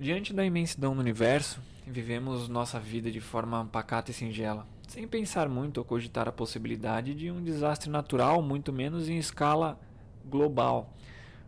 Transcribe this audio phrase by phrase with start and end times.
[0.00, 5.46] Diante da imensidão do universo, vivemos nossa vida de forma pacata e singela, sem pensar
[5.46, 9.78] muito ou cogitar a possibilidade de um desastre natural, muito menos em escala
[10.24, 10.96] global.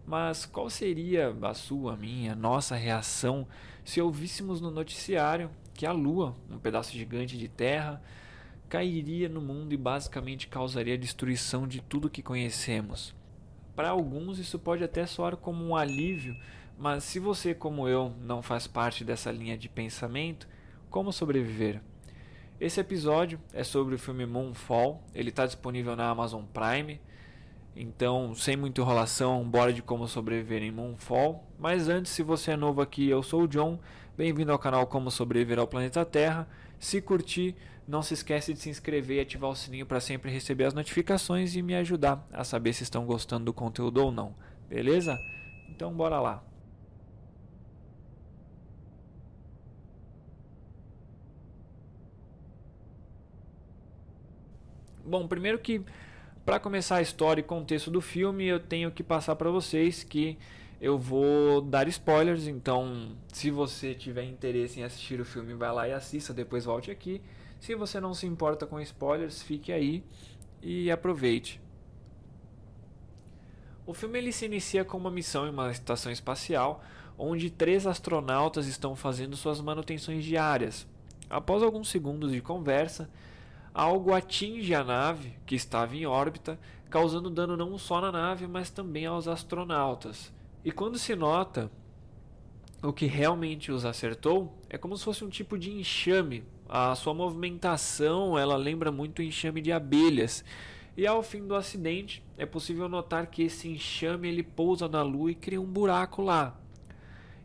[0.07, 3.49] Mas qual seria a sua, minha, nossa reação
[3.87, 8.03] se ouvíssemos no noticiário que a Lua, um pedaço gigante de terra,
[8.69, 13.15] cairia no mundo e basicamente causaria a destruição de tudo que conhecemos?
[13.75, 16.37] Para alguns isso pode até soar como um alívio,
[16.83, 20.49] mas se você, como eu, não faz parte dessa linha de pensamento,
[20.91, 21.81] como sobreviver?
[22.61, 27.01] Esse episódio é sobre o filme Moonfall, ele está disponível na Amazon Prime.
[27.77, 31.47] Então, sem muita enrolação, bora de como sobreviver em Moonfall.
[31.57, 33.79] Mas antes, se você é novo aqui, eu sou o John.
[34.17, 36.49] Bem-vindo ao canal Como Sobreviver ao Planeta Terra.
[36.81, 37.55] Se curtir,
[37.87, 41.55] não se esquece de se inscrever e ativar o sininho para sempre receber as notificações
[41.55, 44.35] e me ajudar a saber se estão gostando do conteúdo ou não.
[44.69, 45.17] Beleza?
[45.71, 46.43] Então, bora lá.
[55.13, 55.85] Bom, primeiro que
[56.43, 60.39] para começar a história e contexto do filme, eu tenho que passar para vocês que
[60.81, 65.87] eu vou dar spoilers, então se você tiver interesse em assistir o filme, vai lá
[65.87, 67.21] e assista, depois volte aqui.
[67.61, 70.03] Se você não se importa com spoilers, fique aí
[70.63, 71.61] e aproveite.
[73.85, 76.83] O filme ele se inicia com uma missão em uma estação espacial,
[77.19, 80.89] onde três astronautas estão fazendo suas manutenções diárias.
[81.29, 83.11] Após alguns segundos de conversa,
[83.75, 86.59] algo atinge a nave que estava em órbita,
[86.91, 90.33] causando dano não só na nave, mas também aos astronautas.
[90.65, 91.71] E quando se nota
[92.83, 96.45] o que realmente os acertou, é como se fosse um tipo de enxame.
[96.69, 100.45] A sua movimentação, ela lembra muito o enxame de abelhas.
[100.97, 105.31] E ao fim do acidente, é possível notar que esse enxame ele pousa na Lua
[105.31, 106.59] e cria um buraco lá.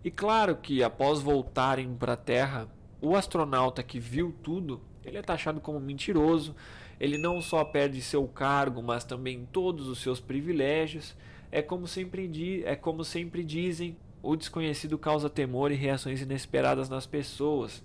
[0.03, 2.67] E claro que após voltarem para a Terra,
[3.01, 6.53] o astronauta que viu tudo ele é taxado como mentiroso,
[6.99, 11.15] ele não só perde seu cargo, mas também todos os seus privilégios.
[11.51, 17.05] É como sempre, é como sempre dizem, o desconhecido causa temor e reações inesperadas nas
[17.05, 17.83] pessoas.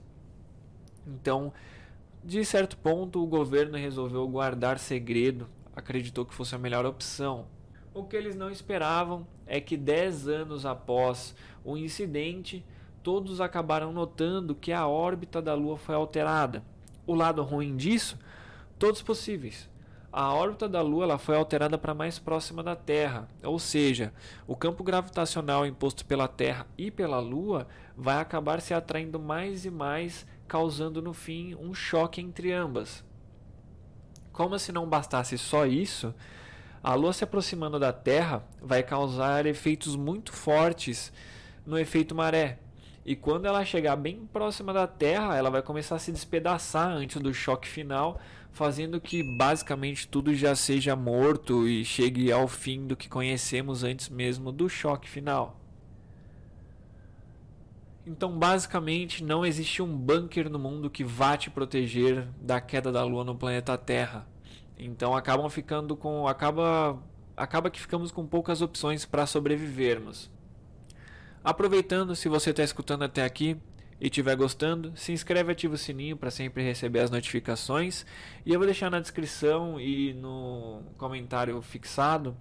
[1.07, 1.53] Então,
[2.25, 7.47] de certo ponto, o governo resolveu guardar segredo, acreditou que fosse a melhor opção.
[7.95, 12.65] O que eles não esperavam é que 10 anos após o incidente,
[13.03, 16.65] todos acabaram notando que a órbita da Lua foi alterada.
[17.07, 18.19] O lado ruim disso,
[18.79, 19.69] todos possíveis.
[20.13, 24.13] A órbita da Lua ela foi alterada para mais próxima da Terra, ou seja,
[24.47, 29.71] o campo gravitacional imposto pela Terra e pela Lua vai acabar se atraindo mais e
[29.71, 33.03] mais, causando no fim um choque entre ambas.
[34.33, 36.15] Como se não bastasse só isso,
[36.83, 41.11] a Lua se aproximando da Terra vai causar efeitos muito fortes
[41.65, 42.59] no efeito maré,
[43.05, 47.21] e quando ela chegar bem próxima da Terra, ela vai começar a se despedaçar antes
[47.21, 48.21] do choque final,
[48.53, 54.09] fazendo que basicamente tudo já seja morto e chegue ao fim do que conhecemos antes
[54.09, 55.59] mesmo do choque final.
[58.07, 63.05] Então, basicamente, não existe um bunker no mundo que vá te proteger da queda da
[63.05, 64.27] Lua no planeta Terra.
[64.77, 67.01] Então, acabam ficando com acaba
[67.37, 70.31] acaba que ficamos com poucas opções para sobrevivermos.
[71.45, 73.57] Aproveitando, se você está escutando até aqui
[74.01, 78.07] e estiver gostando, se inscreve e ativa o sininho para sempre receber as notificações.
[78.47, 82.37] E eu vou deixar na descrição e no comentário fixado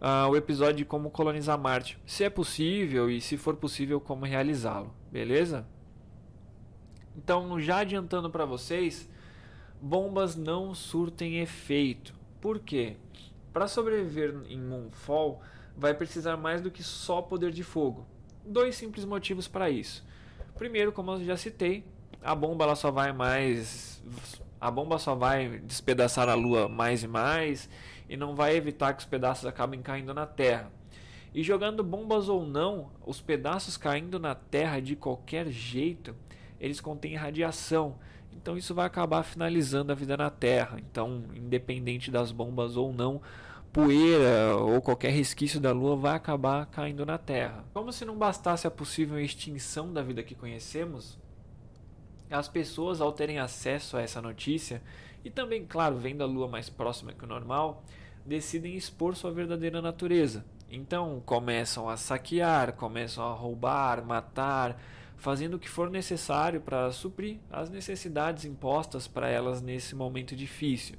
[0.00, 4.24] uh, o episódio de como colonizar Marte, se é possível e se for possível como
[4.24, 5.66] realizá-lo, beleza?
[7.16, 9.10] Então, já adiantando para vocês,
[9.82, 12.14] bombas não surtem efeito.
[12.40, 12.96] Por quê?
[13.52, 15.42] Para sobreviver em Moonfall,
[15.76, 18.06] vai precisar mais do que só poder de fogo
[18.44, 20.04] dois simples motivos para isso.
[20.56, 21.84] Primeiro, como eu já citei,
[22.22, 24.02] a bomba ela só vai mais
[24.60, 27.68] a bomba só vai despedaçar a lua mais e mais
[28.08, 30.70] e não vai evitar que os pedaços acabem caindo na terra.
[31.32, 36.14] E jogando bombas ou não, os pedaços caindo na terra de qualquer jeito,
[36.60, 37.96] eles contêm radiação.
[38.32, 40.78] Então isso vai acabar finalizando a vida na Terra.
[40.78, 43.20] Então, independente das bombas ou não,
[43.72, 47.64] poeira ou qualquer resquício da Lua vai acabar caindo na Terra.
[47.72, 51.18] Como se não bastasse a possível extinção da vida que conhecemos,
[52.30, 54.82] as pessoas, ao terem acesso a essa notícia,
[55.24, 57.84] e também, claro, vendo a Lua mais próxima que o normal,
[58.24, 60.44] decidem expor sua verdadeira natureza.
[60.70, 64.80] Então começam a saquear, começam a roubar, matar,
[65.16, 70.96] fazendo o que for necessário para suprir as necessidades impostas para elas nesse momento difícil.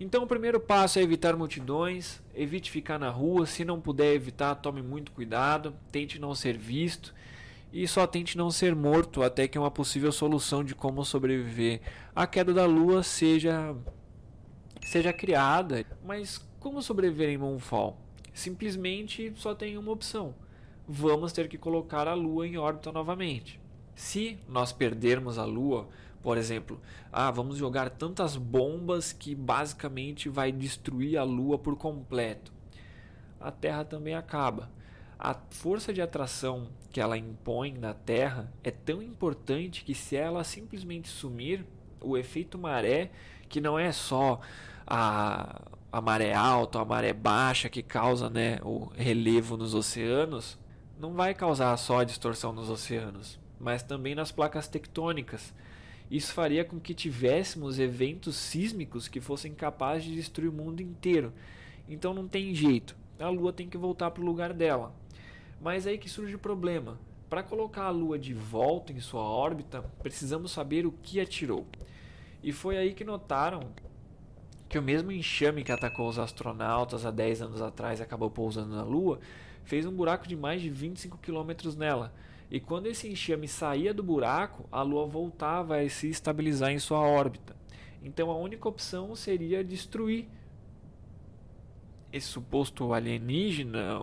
[0.00, 4.54] Então, o primeiro passo é evitar multidões, evite ficar na rua, se não puder evitar,
[4.56, 7.14] tome muito cuidado, tente não ser visto
[7.72, 11.80] e só tente não ser morto até que uma possível solução de como sobreviver
[12.14, 13.74] à queda da lua seja
[14.80, 15.84] seja criada.
[16.04, 17.98] Mas como sobreviver em Moonfall?
[18.32, 20.34] Simplesmente só tem uma opção.
[20.86, 23.60] Vamos ter que colocar a lua em órbita novamente.
[23.94, 25.88] Se nós perdermos a lua,
[26.24, 26.80] por exemplo,
[27.12, 32.52] ah, vamos jogar tantas bombas que basicamente vai destruir a lua por completo.
[33.38, 34.68] A Terra também acaba
[35.24, 40.44] a força de atração que ela impõe na Terra é tão importante que se ela
[40.44, 41.64] simplesmente sumir,
[41.98, 43.10] o efeito maré,
[43.48, 44.38] que não é só
[44.86, 50.58] a, a maré alta, a maré baixa que causa né, o relevo nos oceanos,
[51.00, 55.54] não vai causar só a distorção nos oceanos, mas também nas placas tectônicas.
[56.10, 61.32] Isso faria com que tivéssemos eventos sísmicos que fossem capazes de destruir o mundo inteiro.
[61.88, 62.96] Então não tem jeito.
[63.18, 64.94] A Lua tem que voltar para o lugar dela.
[65.60, 66.98] Mas aí que surge o problema.
[67.28, 71.66] Para colocar a Lua de volta em sua órbita, precisamos saber o que atirou.
[72.42, 73.70] E foi aí que notaram
[74.68, 78.74] que o mesmo enxame que atacou os astronautas há 10 anos atrás e acabou pousando
[78.74, 79.20] na Lua,
[79.64, 82.12] fez um buraco de mais de 25 quilômetros nela.
[82.50, 87.00] E quando esse enxame saía do buraco, a Lua voltava a se estabilizar em sua
[87.00, 87.56] órbita.
[88.02, 90.28] Então a única opção seria destruir
[92.12, 93.98] esse suposto alienígena,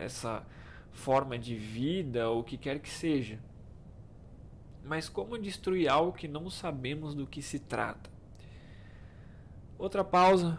[0.00, 0.46] essa
[0.92, 3.38] forma de vida ou o que quer que seja.
[4.84, 8.08] Mas como destruir algo que não sabemos do que se trata?
[9.78, 10.58] Outra pausa.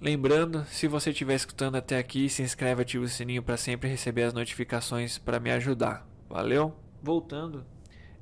[0.00, 3.88] Lembrando, se você estiver escutando até aqui, se inscreve e ativa o sininho para sempre
[3.88, 6.11] receber as notificações para me ajudar.
[6.32, 6.74] Valeu?
[7.02, 7.62] Voltando,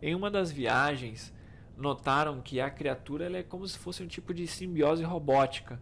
[0.02, 1.32] em uma das viagens,
[1.76, 5.80] notaram que a criatura é como se fosse um tipo de simbiose robótica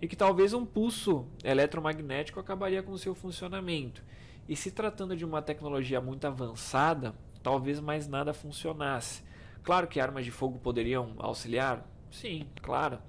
[0.00, 4.02] e que talvez um pulso eletromagnético acabaria com seu funcionamento.
[4.48, 9.22] E se tratando de uma tecnologia muito avançada, talvez mais nada funcionasse.
[9.62, 11.86] Claro que armas de fogo poderiam auxiliar?
[12.10, 13.00] Sim, claro.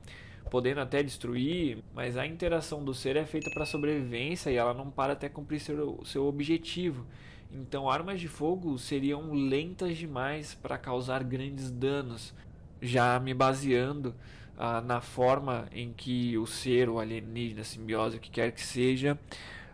[0.51, 4.91] Podendo até destruir, mas a interação do ser é feita para sobrevivência e ela não
[4.91, 7.05] para até cumprir seu, seu objetivo.
[7.51, 12.33] Então, armas de fogo seriam lentas demais para causar grandes danos.
[12.81, 14.13] Já me baseando
[14.57, 19.17] ah, na forma em que o ser, o alienígena, simbiose, o que quer que seja,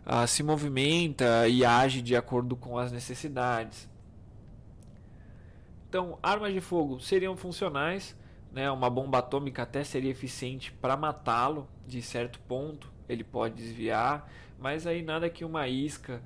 [0.06, 3.88] uh, se movimenta e age de acordo com as necessidades.
[5.88, 8.14] Então, armas de fogo seriam funcionais,
[8.52, 8.70] né?
[8.70, 14.86] uma bomba atômica até seria eficiente para matá-lo de certo ponto, ele pode desviar, mas
[14.86, 16.20] aí nada que uma isca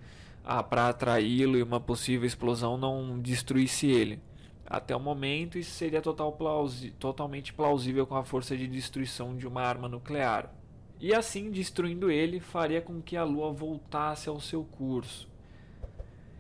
[0.49, 4.21] ah, para atraí-lo e uma possível explosão não destruísse ele.
[4.67, 9.47] Até o momento, isso seria total plausi totalmente plausível com a força de destruição de
[9.47, 10.53] uma arma nuclear
[11.01, 15.29] e assim destruindo ele faria com que a Lua voltasse ao seu curso.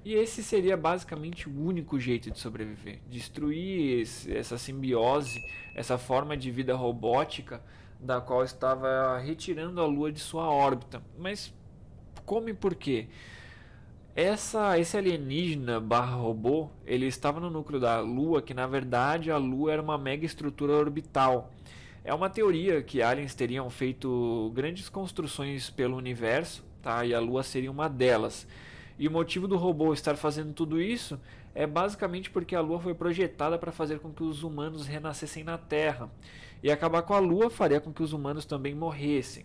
[0.05, 5.38] E esse seria basicamente o único jeito de sobreviver: destruir esse, essa simbiose,
[5.75, 7.62] essa forma de vida robótica
[8.00, 11.02] da qual estava retirando a Lua de sua órbita.
[11.16, 11.52] Mas
[12.25, 13.08] como e por quê?
[14.18, 19.36] Essa, esse alienígena barra robô, ele estava no núcleo da Lua, que na verdade a
[19.36, 21.52] Lua era uma mega estrutura orbital
[22.08, 27.04] é uma teoria que aliens teriam feito grandes construções pelo universo, tá?
[27.04, 28.46] E a Lua seria uma delas.
[28.98, 31.20] E o motivo do robô estar fazendo tudo isso
[31.54, 35.58] é basicamente porque a Lua foi projetada para fazer com que os humanos renascessem na
[35.58, 36.10] Terra.
[36.62, 39.44] E acabar com a Lua faria com que os humanos também morressem.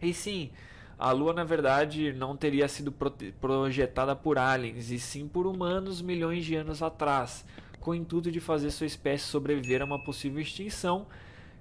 [0.00, 0.52] E sim,
[0.98, 2.92] a Lua na verdade não teria sido
[3.40, 7.44] projetada por aliens, e sim por humanos milhões de anos atrás,
[7.80, 11.06] com o intuito de fazer sua espécie sobreviver a uma possível extinção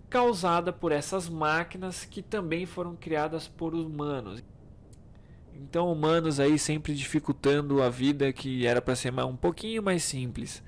[0.10, 4.44] causada por essas máquinas que também foram criadas por humanos.
[5.56, 10.64] Então, humanos aí sempre dificultando a vida que era para ser um pouquinho mais simples.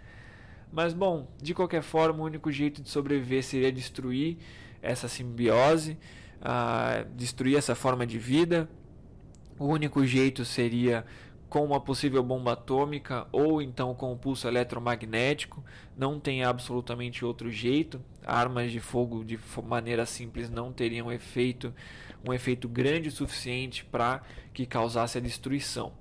[0.72, 4.38] Mas bom, de qualquer forma, o único jeito de sobreviver seria destruir
[4.82, 5.98] essa simbiose,
[6.46, 8.70] uh, destruir essa forma de vida.
[9.58, 11.06] O único jeito seria
[11.50, 15.64] com uma possível bomba atômica ou então com o pulso eletromagnético.
[15.98, 18.02] Não tem absolutamente outro jeito.
[18.26, 21.74] Armas de fogo de maneira simples não teriam efeito,
[22.28, 24.22] um efeito grande o suficiente para
[24.54, 25.94] que causasse a destruição.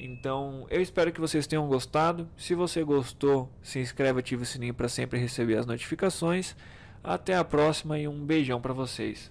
[0.00, 2.28] Então, eu espero que vocês tenham gostado.
[2.36, 6.54] Se você gostou, se inscreve, ativa o sininho para sempre receber as notificações.
[7.02, 9.30] Até a próxima e um beijão para vocês.